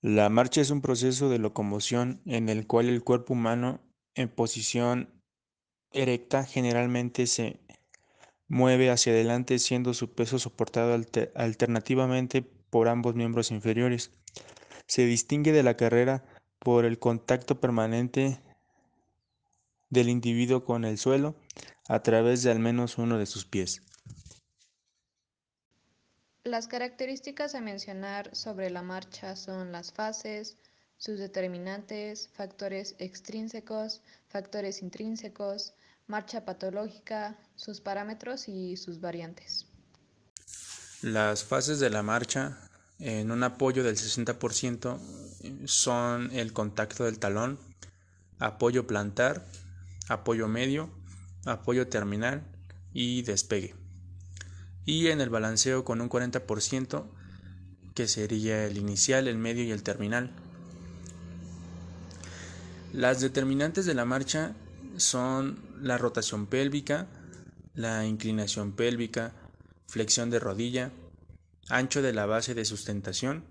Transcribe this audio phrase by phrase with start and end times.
[0.00, 3.80] La marcha es un proceso de locomoción en el cual el cuerpo humano
[4.14, 5.10] en posición
[5.90, 7.58] erecta generalmente se
[8.46, 10.96] mueve hacia adelante siendo su peso soportado
[11.34, 14.12] alternativamente por ambos miembros inferiores.
[14.86, 16.24] Se distingue de la carrera
[16.60, 18.40] por el contacto permanente
[19.90, 21.34] del individuo con el suelo
[21.88, 23.82] a través de al menos uno de sus pies.
[26.48, 30.56] Las características a mencionar sobre la marcha son las fases,
[30.96, 35.74] sus determinantes, factores extrínsecos, factores intrínsecos,
[36.06, 39.66] marcha patológica, sus parámetros y sus variantes.
[41.02, 42.56] Las fases de la marcha
[42.98, 47.58] en un apoyo del 60% son el contacto del talón,
[48.38, 49.44] apoyo plantar,
[50.08, 50.88] apoyo medio,
[51.44, 52.42] apoyo terminal
[52.94, 53.77] y despegue
[54.88, 57.04] y en el balanceo con un 40%
[57.94, 60.30] que sería el inicial, el medio y el terminal.
[62.94, 64.54] Las determinantes de la marcha
[64.96, 67.06] son la rotación pélvica,
[67.74, 69.34] la inclinación pélvica,
[69.88, 70.90] flexión de rodilla,
[71.68, 73.44] ancho de la base de sustentación,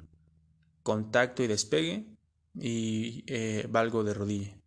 [0.81, 2.17] contacto y despegue
[2.55, 4.57] y eh, valgo de rodilla.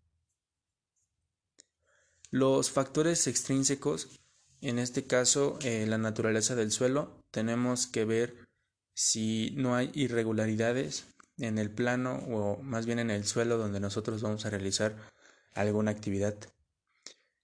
[2.30, 4.19] Los factores extrínsecos
[4.62, 8.48] en este caso, eh, la naturaleza del suelo, tenemos que ver
[8.94, 11.06] si no hay irregularidades
[11.38, 14.96] en el plano o más bien en el suelo donde nosotros vamos a realizar
[15.54, 16.36] alguna actividad.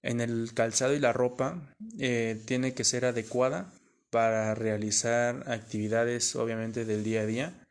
[0.01, 3.73] En el calzado y la ropa eh, tiene que ser adecuada
[4.09, 7.67] para realizar actividades obviamente del día a día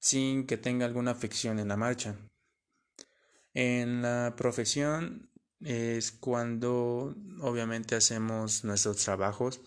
[0.00, 2.16] sin que tenga alguna afección en la marcha.
[3.54, 9.60] En la profesión es cuando obviamente hacemos nuestros trabajos,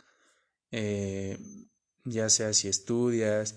[0.71, 1.37] eh,
[2.03, 3.55] ya sea si estudias,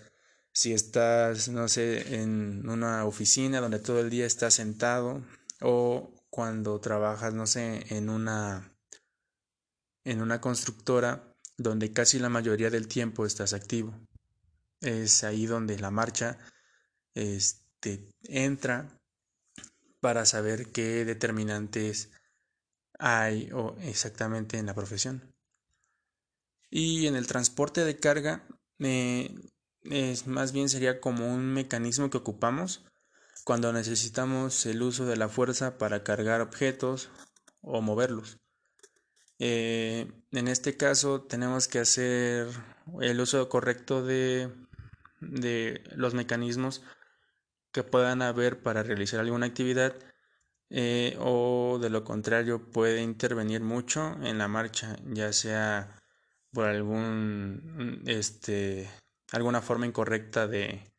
[0.53, 5.23] si estás, no sé, en una oficina donde todo el día estás sentado
[5.61, 8.73] o cuando trabajas, no sé, en una
[10.05, 13.93] en una constructora donde casi la mayoría del tiempo estás activo.
[14.81, 16.39] Es ahí donde la marcha
[17.15, 19.01] este, entra
[20.01, 22.11] para saber qué determinantes
[22.99, 25.35] hay o exactamente en la profesión.
[26.71, 28.47] Y en el transporte de carga,
[28.81, 29.35] eh,
[29.85, 32.85] es, más bien sería como un mecanismo que ocupamos
[33.45, 37.11] cuando necesitamos el uso de la fuerza para cargar objetos
[37.61, 38.39] o moverlos.
[39.39, 42.49] Eh, en este caso tenemos que hacer
[43.01, 44.51] el uso correcto de,
[45.21, 46.83] de los mecanismos
[47.73, 49.95] que puedan haber para realizar alguna actividad
[50.71, 56.03] eh, o de lo contrario puede intervenir mucho en la marcha, ya sea
[56.53, 58.91] por algún este
[59.33, 60.91] alguna forma incorrecta de,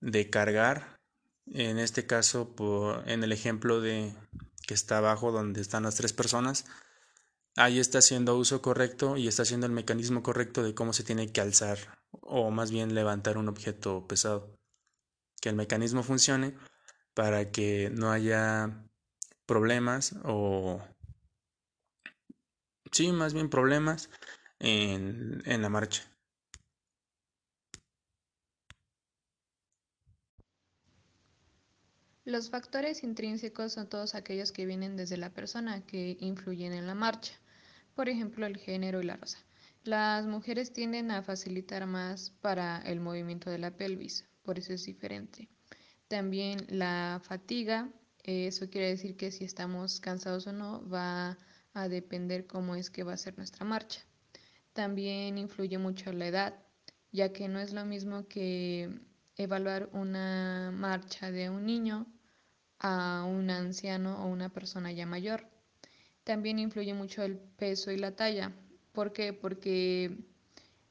[0.00, 0.96] de cargar.
[1.46, 4.12] En este caso, por, en el ejemplo de
[4.66, 6.66] que está abajo donde están las tres personas,
[7.56, 11.30] ahí está haciendo uso correcto y está haciendo el mecanismo correcto de cómo se tiene
[11.32, 11.78] que alzar
[12.10, 14.58] o más bien levantar un objeto pesado.
[15.40, 16.56] Que el mecanismo funcione
[17.16, 18.84] para que no haya
[19.46, 20.82] problemas o
[22.92, 24.10] sí, más bien problemas
[24.58, 26.02] en, en la marcha.
[32.26, 36.94] Los factores intrínsecos son todos aquellos que vienen desde la persona que influyen en la
[36.94, 37.32] marcha,
[37.94, 39.38] por ejemplo el género y la raza.
[39.84, 44.84] Las mujeres tienden a facilitar más para el movimiento de la pelvis, por eso es
[44.84, 45.48] diferente.
[46.08, 47.90] También la fatiga,
[48.22, 51.36] eso quiere decir que si estamos cansados o no va
[51.74, 54.02] a depender cómo es que va a ser nuestra marcha.
[54.72, 56.54] También influye mucho la edad,
[57.10, 59.00] ya que no es lo mismo que
[59.36, 62.06] evaluar una marcha de un niño
[62.78, 65.48] a un anciano o una persona ya mayor.
[66.22, 68.52] También influye mucho el peso y la talla.
[68.92, 69.32] ¿Por qué?
[69.32, 70.18] Porque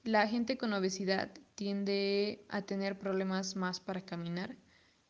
[0.03, 4.57] la gente con obesidad tiende a tener problemas más para caminar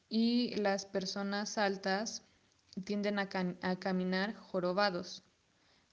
[0.09, 2.23] y las personas altas
[2.83, 3.29] tienden a,
[3.79, 5.23] caminar jorobados.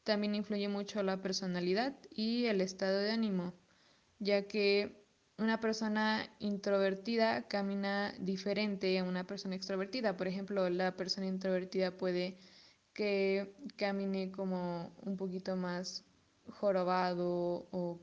[0.04, 3.54] También influye mucho la personalidad y el estado de ánimo,
[4.18, 5.04] ya que
[5.38, 10.16] una persona introvertida camina diferente a una persona extrovertida.
[10.16, 12.36] Por ejemplo, la persona introvertida puede
[12.92, 16.04] que camine como un poquito más
[16.48, 18.00] jorobado o,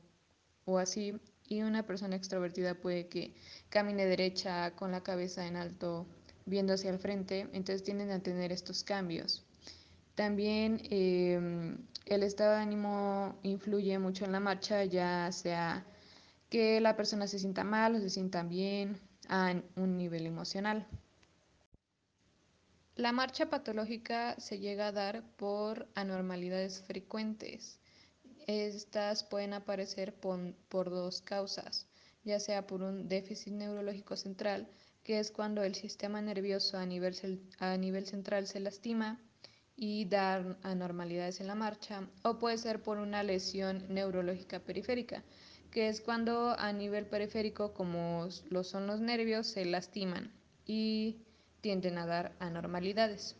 [0.64, 1.14] o así,
[1.50, 3.34] y una persona extrovertida puede que
[3.68, 6.06] camine derecha con la cabeza en alto
[6.46, 9.44] viendo hacia el frente, entonces tienden a tener estos cambios.
[10.14, 11.76] También em,
[12.06, 15.84] el estado de ánimo influye mucho en la marcha, ya sea
[16.48, 20.86] que la persona se sienta mal o se sienta bien, a un nivel emocional.
[22.94, 27.80] La marcha patológica se llega a dar por anormalidades frecuentes.
[28.50, 31.86] Estas pueden aparecer por, dos causas,
[32.24, 34.68] ya sea por un déficit neurológico central,
[35.04, 37.14] que es cuando el sistema nervioso a nivel,
[37.60, 39.20] a nivel central se lastima
[39.76, 45.22] y da anormalidades en la marcha, o puede ser por una lesión neurológica periférica,
[45.70, 50.32] que es cuando a nivel periférico, como lo son los nervios, se lastiman
[50.66, 51.22] y
[51.60, 53.36] tienden a dar anormalidades.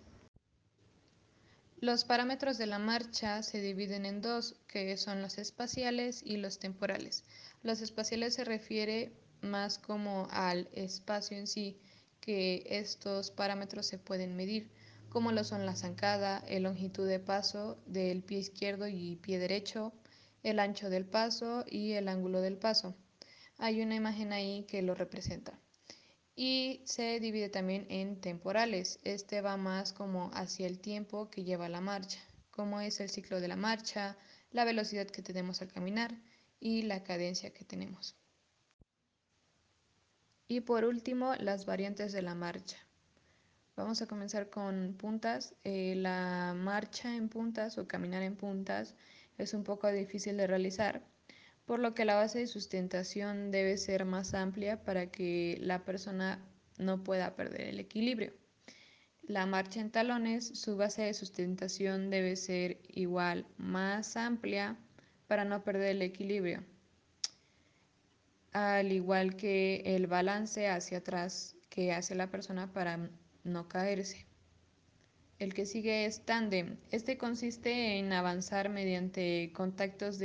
[1.83, 6.59] Los parámetros de la marcha se dividen en dos, que son los espaciales y los
[6.59, 7.25] temporales.
[7.63, 11.81] Los espaciales se refiere más como al espacio en sí,
[12.21, 14.71] que estos parámetros se pueden medir,
[15.09, 19.95] como lo son la zancada, el longitud de paso del pie izquierdo y pie derecho,
[20.43, 22.95] el ancho del paso y el ángulo del paso.
[23.57, 25.59] Hay una imagen ahí que lo representa.
[26.43, 28.99] Y se divide también en temporales.
[29.05, 32.19] Este va más como hacia el tiempo que lleva la marcha,
[32.51, 34.17] como es el ciclo de la marcha,
[34.51, 36.17] la velocidad que tenemos al caminar
[36.59, 38.17] y la cadencia que tenemos.
[40.49, 42.79] Y por último, las variantes de la marcha.
[43.77, 45.55] Vamos a comenzar con puntas.
[45.65, 48.95] Eh, la marcha en puntas o caminar en puntas
[49.37, 51.03] es un poco difícil de realizar,
[51.71, 56.45] por lo que la base de sustentación debe ser más amplia para que la persona
[56.79, 58.33] no pueda perder el equilibrio.
[59.23, 64.79] La marcha en talones, su base de sustentación debe ser igual, más amplia
[65.29, 66.65] para no perder el equilibrio,
[68.51, 73.11] al igual que el balance hacia atrás que hace la persona para
[73.45, 74.27] no caerse.
[75.39, 76.79] El que sigue es tándem.
[76.91, 80.19] Este consiste en avanzar mediante contactos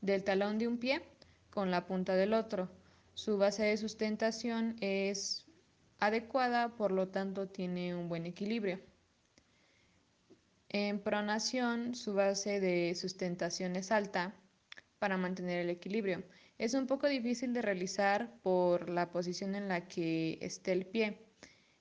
[0.00, 1.02] del talón de un pie
[1.50, 2.68] con la punta del otro.
[3.14, 5.46] Su base de sustentación es
[5.98, 8.80] adecuada, por lo tanto tiene un buen equilibrio.
[10.68, 14.34] En pronación, su base de sustentación es alta
[14.98, 16.22] para mantener el equilibrio.
[16.58, 21.26] Es un poco difícil de realizar por la posición en la que esté el pie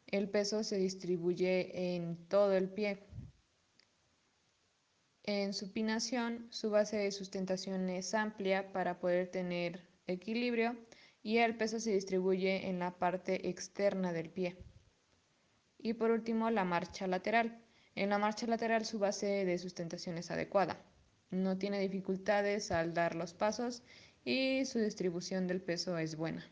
[0.07, 3.03] el peso se distribuye en todo el pie.
[5.27, 10.77] En supinación, su base de sustentación es amplia para poder tener equilibrio
[11.23, 14.55] y el peso se distribuye en la parte externa del pie.
[15.79, 17.59] Y por último, la marcha lateral.
[17.95, 20.77] En la marcha lateral su base de sustentación es adecuada.
[21.31, 23.81] No tiene dificultades al dar los pasos
[24.23, 26.45] y su distribución del peso es buena.